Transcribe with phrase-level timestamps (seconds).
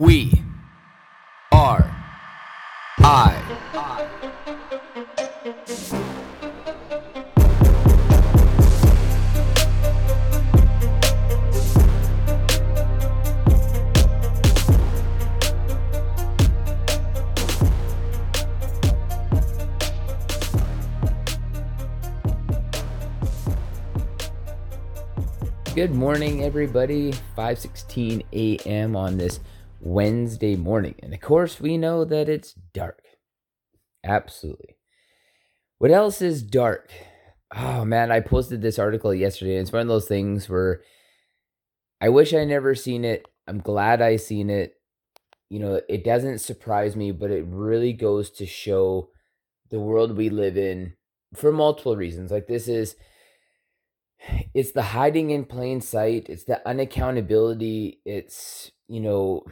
[0.00, 0.44] We
[1.50, 1.92] are
[3.00, 3.34] I.
[25.74, 27.12] Good morning, everybody.
[27.36, 28.94] 5:16 a.m.
[28.94, 29.40] on this
[29.80, 33.02] Wednesday morning, and of course, we know that it's dark.
[34.04, 34.76] Absolutely.
[35.78, 36.90] What else is dark?
[37.54, 39.56] Oh man, I posted this article yesterday.
[39.56, 40.82] It's one of those things where
[42.00, 43.26] I wish I never seen it.
[43.46, 44.74] I'm glad I seen it.
[45.48, 49.08] You know, it doesn't surprise me, but it really goes to show
[49.70, 50.94] the world we live in
[51.34, 52.30] for multiple reasons.
[52.30, 52.96] Like this is
[54.54, 59.44] it's the hiding in plain sight it's the unaccountability it's you know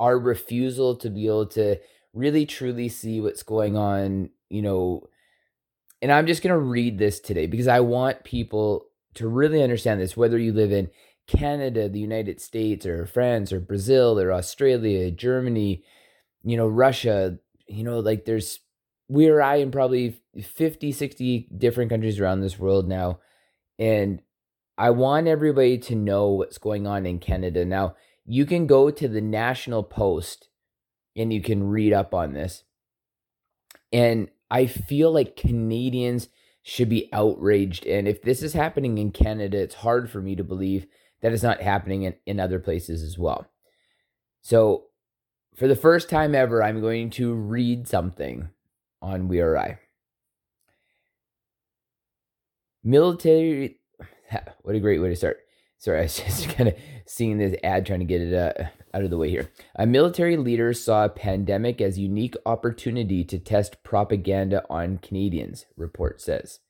[0.00, 1.76] our refusal to be able to
[2.12, 5.02] really truly see what's going on you know
[6.02, 10.00] and i'm just going to read this today because i want people to really understand
[10.00, 10.90] this whether you live in
[11.28, 15.84] canada the united states or france or brazil or australia germany
[16.42, 17.38] you know russia
[17.68, 18.58] you know like there's
[19.08, 23.20] we are i in probably 50 60 different countries around this world now
[23.78, 24.22] and
[24.80, 27.66] I want everybody to know what's going on in Canada.
[27.66, 30.48] Now, you can go to the National Post
[31.16, 32.64] and you can read up on this.
[33.92, 36.28] And I feel like Canadians
[36.62, 37.86] should be outraged.
[37.86, 40.86] And if this is happening in Canada, it's hard for me to believe
[41.20, 43.46] that it's not happening in, in other places as well.
[44.42, 44.84] So,
[45.56, 48.48] for the first time ever, I'm going to read something
[49.02, 49.78] on We Are I.
[52.82, 53.78] Military,
[54.62, 55.40] what a great way to start.
[55.80, 56.74] Sorry, I was just kind of
[57.06, 59.50] seeing this ad trying to get it uh, out of the way here.
[59.76, 66.20] A military leader saw a pandemic as unique opportunity to test propaganda on Canadians, report
[66.20, 66.60] says.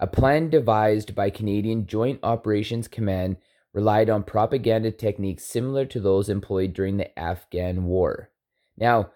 [0.00, 3.36] A plan devised by Canadian Joint Operations Command
[3.72, 8.30] relied on propaganda techniques similar to those employed during the Afghan War.
[8.76, 9.10] Now,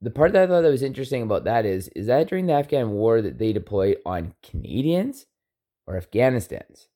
[0.00, 2.54] the part that I thought that was interesting about that is is that during the
[2.54, 5.26] Afghan War that they deployed on Canadians
[5.86, 6.88] or Afghanistan's.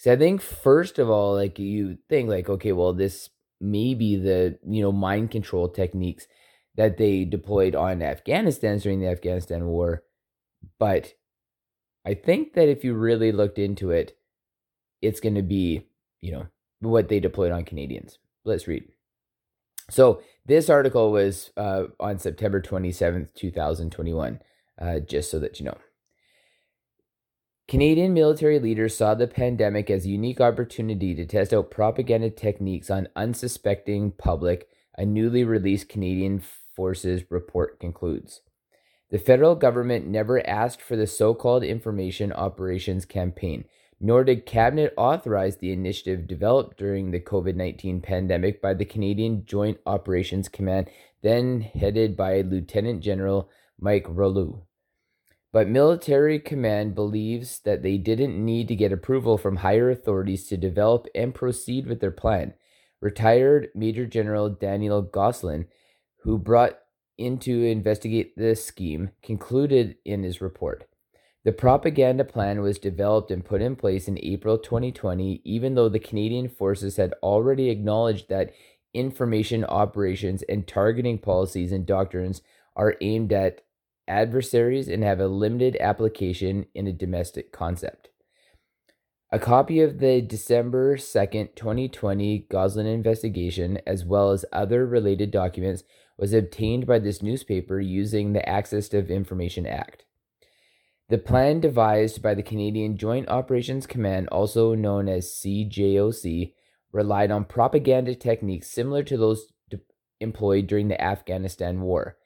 [0.00, 3.28] So I think first of all, like you think like, okay, well, this
[3.60, 6.26] may be the you know mind control techniques
[6.76, 10.02] that they deployed on Afghanistan during the Afghanistan war,
[10.78, 11.12] but
[12.06, 14.16] I think that if you really looked into it,
[15.02, 15.82] it's going to be
[16.22, 16.46] you know
[16.78, 18.18] what they deployed on Canadians.
[18.42, 18.84] Let's read.
[19.90, 24.40] So this article was uh, on September twenty seventh, two thousand twenty one.
[24.80, 25.76] Uh, just so that you know.
[27.70, 32.90] Canadian military leaders saw the pandemic as a unique opportunity to test out propaganda techniques
[32.90, 36.42] on unsuspecting public, a newly released Canadian
[36.74, 38.40] Forces report concludes.
[39.12, 43.66] The federal government never asked for the so called Information Operations Campaign,
[44.00, 49.44] nor did Cabinet authorize the initiative developed during the COVID 19 pandemic by the Canadian
[49.44, 50.90] Joint Operations Command,
[51.22, 53.48] then headed by Lieutenant General
[53.78, 54.66] Mike Rouleau.
[55.52, 60.56] But military command believes that they didn't need to get approval from higher authorities to
[60.56, 62.54] develop and proceed with their plan.
[63.00, 65.66] Retired Major General Daniel Gosselin,
[66.22, 66.78] who brought
[67.18, 70.86] in to investigate this scheme, concluded in his report.
[71.42, 75.98] The propaganda plan was developed and put in place in April 2020, even though the
[75.98, 78.52] Canadian forces had already acknowledged that
[78.92, 82.42] information operations and targeting policies and doctrines
[82.76, 83.62] are aimed at
[84.10, 88.08] adversaries and have a limited application in a domestic concept.
[89.32, 95.84] A copy of the December 2nd, 2020 Gosselin investigation, as well as other related documents,
[96.18, 100.04] was obtained by this newspaper using the Access to Information Act.
[101.08, 106.52] The plan devised by the Canadian Joint Operations Command, also known as CJOC,
[106.92, 109.46] relied on propaganda techniques similar to those
[110.20, 112.16] employed during the Afghanistan War.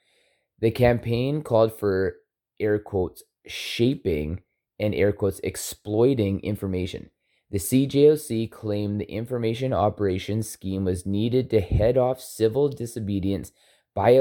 [0.59, 2.15] The campaign called for
[2.59, 4.41] air quotes shaping
[4.79, 7.09] and air quotes exploiting information.
[7.51, 13.51] The CJOC claimed the information operations scheme was needed to head off civil disobedience
[13.93, 14.19] by,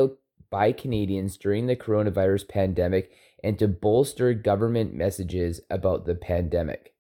[0.50, 3.10] by Canadians during the coronavirus pandemic
[3.42, 6.94] and to bolster government messages about the pandemic.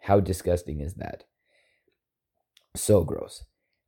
[0.00, 1.24] How disgusting is that?
[2.74, 3.44] So gross.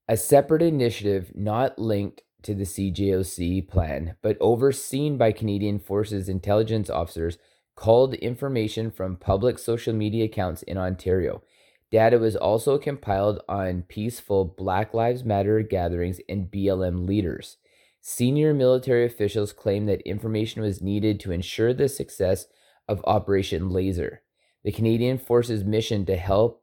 [0.09, 6.91] A separate initiative not linked to the CJOC plan, but overseen by Canadian Forces intelligence
[6.91, 7.39] officers,
[7.77, 11.43] called information from public social media accounts in Ontario.
[11.91, 17.57] Data was also compiled on peaceful Black Lives Matter gatherings and BLM leaders.
[18.01, 22.47] Senior military officials claimed that information was needed to ensure the success
[22.89, 24.23] of Operation Laser,
[24.65, 26.60] the Canadian Forces' mission to help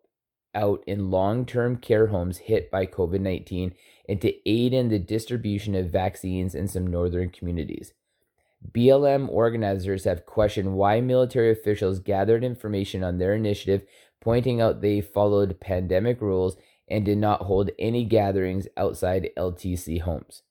[0.58, 3.74] out in long term care homes hit by COVID 19
[4.10, 7.94] and to aid in the distribution of vaccines in some northern communities.
[8.72, 13.84] BLM organizers have questioned why military officials gathered information on their initiative,
[14.20, 16.58] pointing out they followed pandemic rules
[16.88, 20.42] and did not hold any gatherings outside LTC homes.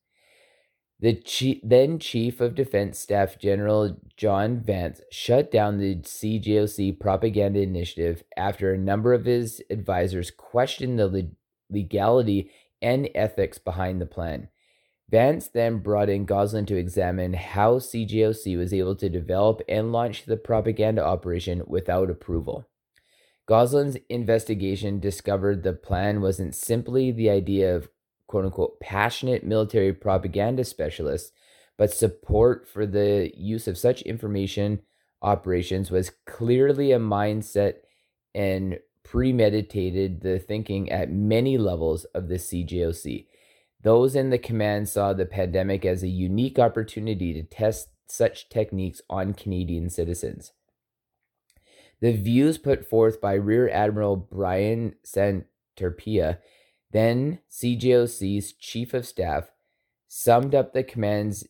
[0.99, 7.61] The chief, then Chief of Defense Staff General John Vance shut down the CJOC propaganda
[7.61, 11.31] initiative after a number of his advisors questioned the
[11.69, 12.51] legality
[12.81, 14.49] and ethics behind the plan.
[15.11, 20.25] Vance then brought in Gosselin to examine how CJOC was able to develop and launch
[20.25, 22.67] the propaganda operation without approval.
[23.47, 27.89] Gosselin's investigation discovered the plan wasn't simply the idea of
[28.27, 31.33] quote unquote passionate military propaganda specialists,
[31.77, 34.81] but support for the use of such information
[35.23, 37.75] operations was clearly a mindset
[38.35, 43.27] and premeditated the thinking at many levels of the CJOC.
[43.83, 49.01] Those in the command saw the pandemic as a unique opportunity to test such techniques
[49.09, 50.53] on Canadian citizens.
[52.01, 56.39] The views put forth by Rear Admiral Brian Santarpia
[56.93, 59.51] then CJOC's chief of staff
[60.09, 61.47] summed up the command's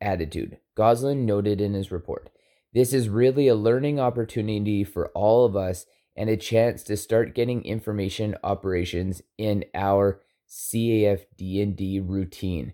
[0.00, 0.58] attitude.
[0.76, 2.30] Gosselin noted in his report
[2.72, 5.86] This is really a learning opportunity for all of us
[6.16, 12.72] and a chance to start getting information operations in our CAFD&D routine,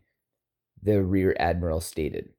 [0.82, 2.30] the Rear Admiral stated.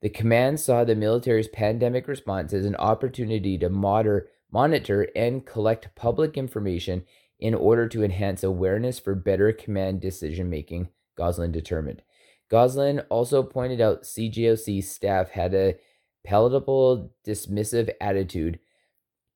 [0.00, 5.94] The command saw the military's pandemic response as an opportunity to moder, monitor and collect
[5.94, 7.04] public information
[7.38, 12.02] in order to enhance awareness for better command decision making, Gosselin determined.
[12.50, 15.76] Gosselin also pointed out CJOC staff had a
[16.24, 18.58] palatable dismissive attitude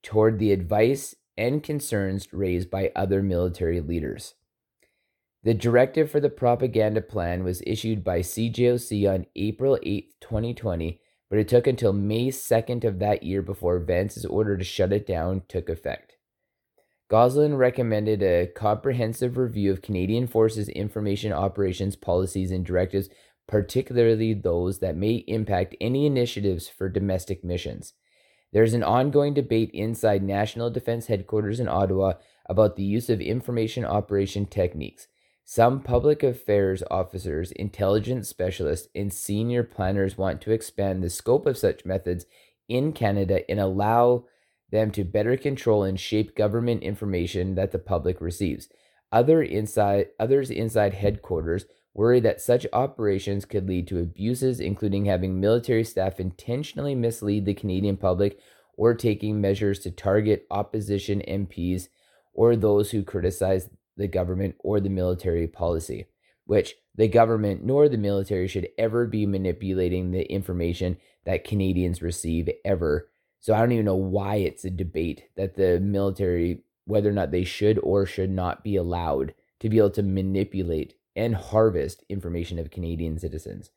[0.03, 4.35] toward the advice and concerns raised by other military leaders.
[5.45, 11.39] The directive for the propaganda plan was issued by CJOC on April 8, 2020, but
[11.39, 15.43] it took until May 2nd of that year before Vance's order to shut it down
[15.49, 16.17] took effect.
[17.12, 23.11] Gosselin recommended a comprehensive review of Canadian Forces information operations policies and directives,
[23.47, 27.93] particularly those that may impact any initiatives for domestic missions.
[28.55, 32.14] There is an ongoing debate inside National Defense Headquarters in Ottawa
[32.47, 35.06] about the use of information operation techniques.
[35.44, 41.58] Some public affairs officers, intelligence specialists, and senior planners want to expand the scope of
[41.58, 42.25] such methods
[42.70, 44.25] in Canada and allow
[44.73, 48.69] them to better control and shape government information that the public receives.
[49.13, 55.39] Other inside, others inside headquarters worry that such operations could lead to abuses, including having
[55.39, 58.41] military staff intentionally mislead the Canadian public
[58.77, 61.89] or taking measures to target opposition MPs
[62.33, 63.69] or those who criticize
[63.99, 66.07] the government or the military policy,
[66.47, 70.97] which the government nor the military should ever be manipulating the information
[71.27, 73.11] that Canadians receive ever
[73.43, 77.33] so I don't even know why it's a debate that the military, whether or not
[77.33, 82.61] they should or should not be allowed to be able to manipulate and harvest information
[82.61, 83.70] of Canadian citizens.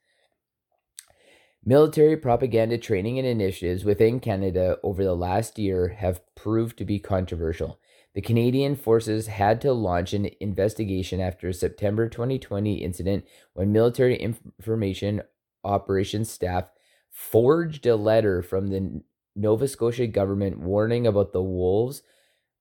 [1.65, 6.99] Military propaganda training and initiatives within Canada over the last year have proved to be
[6.99, 7.79] controversial.
[8.13, 14.15] The Canadian Forces had to launch an investigation after a September 2020 incident when military
[14.15, 15.23] information
[15.63, 16.69] operations staff
[17.09, 19.01] forged a letter from the
[19.35, 22.01] Nova Scotia government warning about the wolves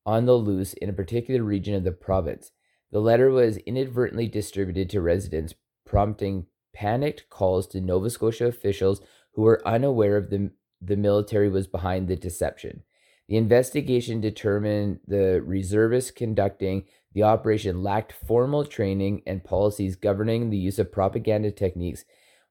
[0.04, 2.50] on the loose in a particular region of the province.
[2.90, 5.54] The letter was inadvertently distributed to residents,
[5.86, 9.00] prompting panicked calls to Nova Scotia officials
[9.32, 10.50] who were unaware of the,
[10.80, 12.82] the military was behind the deception.
[13.28, 20.58] The investigation determined the reservists conducting the operation lacked formal training and policies governing the
[20.58, 22.04] use of propaganda techniques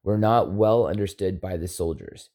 [0.04, 2.30] were not well understood by the soldiers.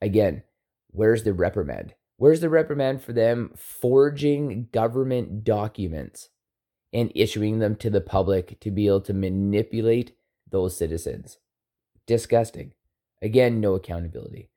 [0.00, 0.44] Again,
[0.92, 1.94] Where's the reprimand?
[2.18, 6.28] Where's the reprimand for them forging government documents
[6.92, 10.14] and issuing them to the public to be able to manipulate
[10.48, 11.38] those citizens?
[12.06, 12.74] Disgusting.
[13.22, 14.50] Again, no accountability.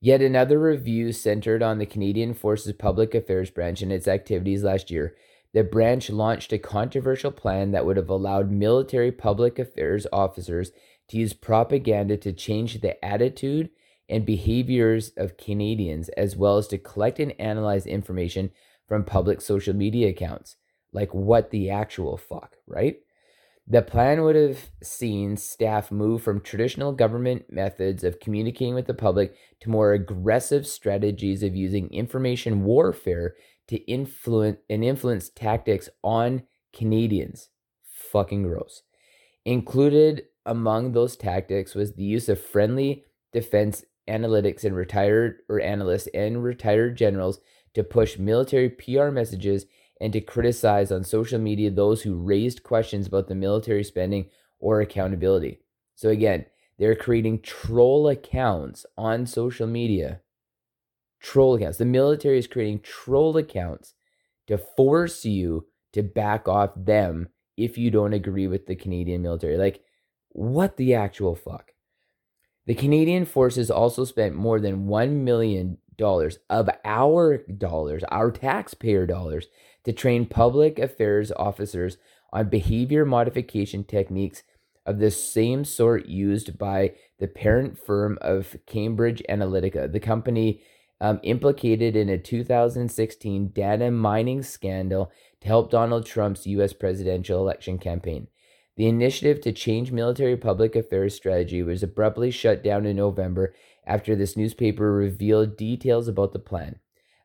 [0.00, 4.90] Yet another review centered on the Canadian Forces Public Affairs Branch and its activities last
[4.92, 5.16] year.
[5.52, 10.70] The branch launched a controversial plan that would have allowed military public affairs officers
[11.08, 13.70] to use propaganda to change the attitude
[14.08, 18.50] and behaviors of Canadians, as well as to collect and analyze information
[18.86, 20.56] from public social media accounts.
[20.92, 22.96] Like, what the actual fuck, right?
[23.70, 28.94] The plan would have seen staff move from traditional government methods of communicating with the
[28.94, 33.34] public to more aggressive strategies of using information warfare
[33.66, 37.50] to influence and influence tactics on Canadians.
[38.10, 38.84] Fucking gross.
[39.44, 46.08] Included among those tactics was the use of friendly defense analytics and retired or analysts
[46.14, 47.40] and retired generals
[47.74, 49.66] to push military PR messages
[50.00, 54.26] and to criticize on social media those who raised questions about the military spending
[54.58, 55.60] or accountability.
[55.94, 56.46] So, again,
[56.78, 60.20] they're creating troll accounts on social media.
[61.20, 61.78] Troll accounts.
[61.78, 63.94] The military is creating troll accounts
[64.46, 69.56] to force you to back off them if you don't agree with the Canadian military.
[69.56, 69.82] Like,
[70.30, 71.72] what the actual fuck?
[72.68, 79.46] The Canadian forces also spent more than $1 million of our dollars, our taxpayer dollars,
[79.84, 81.96] to train public affairs officers
[82.30, 84.42] on behavior modification techniques
[84.84, 90.60] of the same sort used by the parent firm of Cambridge Analytica, the company
[91.00, 95.10] um, implicated in a 2016 data mining scandal
[95.40, 96.74] to help Donald Trump's U.S.
[96.74, 98.28] presidential election campaign.
[98.78, 103.52] The initiative to change military public affairs strategy was abruptly shut down in November
[103.84, 106.78] after this newspaper revealed details about the plan.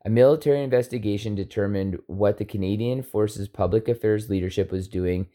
[0.03, 5.27] A military investigation determined what the Canadian Forces public affairs leadership was doing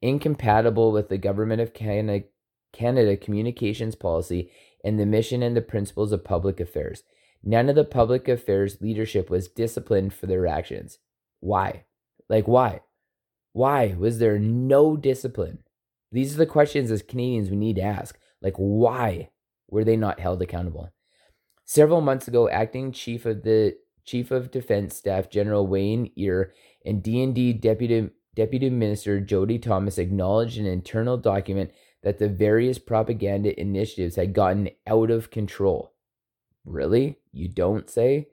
[0.00, 2.26] incompatible with the Government of Canada,
[2.72, 4.52] Canada communications policy
[4.84, 7.02] and the mission and the principles of public affairs.
[7.42, 10.98] None of the public affairs leadership was disciplined for their actions.
[11.40, 11.86] Why?
[12.28, 12.82] Like, why?
[13.56, 15.60] Why was there no discipline?
[16.12, 18.18] These are the questions as Canadians we need to ask.
[18.42, 19.30] Like, why
[19.70, 20.90] were they not held accountable?
[21.64, 26.52] Several months ago, acting chief of the Chief of Defense Staff General Wayne Eyre
[26.84, 31.70] and DND Deputy Deputy Minister Jody Thomas acknowledged in an internal document
[32.02, 35.94] that the various propaganda initiatives had gotten out of control.
[36.66, 37.20] Really?
[37.32, 38.28] You don't say?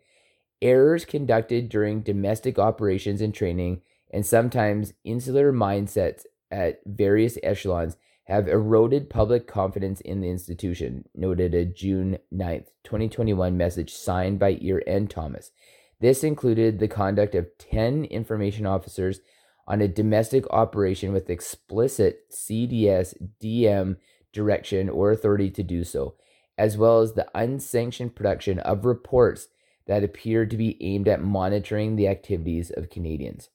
[0.61, 3.83] Errors conducted during domestic operations and training,
[4.13, 11.53] and sometimes insular mindsets at various echelons have eroded public confidence in the institution, noted
[11.53, 15.51] a June 9th, 2021 message signed by Eyre and Thomas.
[15.99, 19.19] This included the conduct of 10 information officers
[19.67, 23.97] on a domestic operation with explicit CDS DM
[24.31, 26.15] direction or authority to do so,
[26.57, 29.47] as well as the unsanctioned production of reports
[29.87, 33.49] that appeared to be aimed at monitoring the activities of Canadians.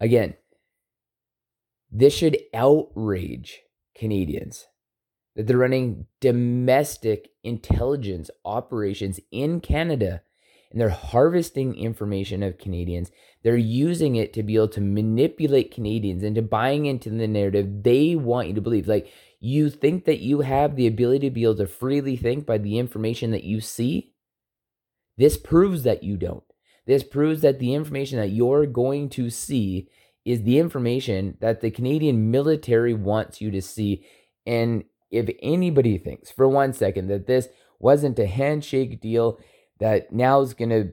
[0.00, 0.34] Again,
[1.90, 3.60] this should outrage
[3.96, 4.66] Canadians
[5.36, 10.22] that they're running domestic intelligence operations in Canada
[10.70, 13.12] and they're harvesting information of Canadians.
[13.44, 18.16] They're using it to be able to manipulate Canadians into buying into the narrative they
[18.16, 18.88] want you to believe.
[18.88, 22.58] Like, you think that you have the ability to be able to freely think by
[22.58, 24.14] the information that you see?
[25.16, 26.42] This proves that you don't.
[26.86, 29.88] This proves that the information that you're going to see
[30.24, 34.04] is the information that the Canadian military wants you to see.
[34.46, 37.48] And if anybody thinks for one second that this
[37.78, 39.38] wasn't a handshake deal
[39.80, 40.92] that now is going to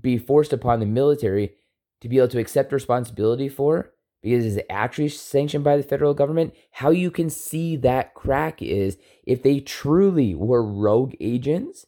[0.00, 1.54] be forced upon the military
[2.00, 6.54] to be able to accept responsibility for because it's actually sanctioned by the federal government,
[6.70, 11.86] how you can see that crack is if they truly were rogue agents,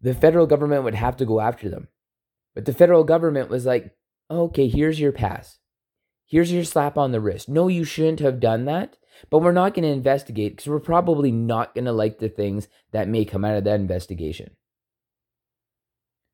[0.00, 1.86] the federal government would have to go after them.
[2.54, 3.94] But the federal government was like,
[4.30, 5.58] okay, here's your pass.
[6.26, 7.48] Here's your slap on the wrist.
[7.48, 8.96] No, you shouldn't have done that,
[9.30, 12.68] but we're not going to investigate because we're probably not going to like the things
[12.92, 14.56] that may come out of that investigation.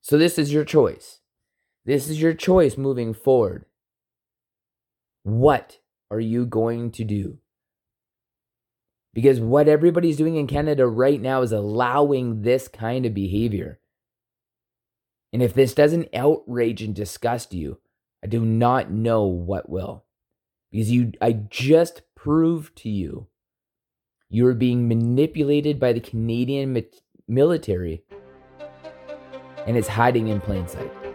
[0.01, 1.21] So, this is your choice.
[1.85, 3.65] This is your choice moving forward.
[5.25, 5.79] What
[6.11, 7.39] are you going to do?
[9.15, 13.81] Because what everybody's doing in Canada right now is allowing this kind of behavior.
[15.33, 17.79] And if this doesn't outrage and disgust you,
[18.23, 20.05] I do not know what will.
[20.71, 23.29] Because you I just proved to you
[24.31, 26.85] you are being manipulated by the Canadian
[27.27, 28.03] military
[29.67, 31.08] and it's hiding in plain sight.